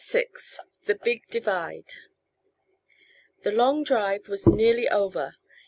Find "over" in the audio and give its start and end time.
4.89-5.35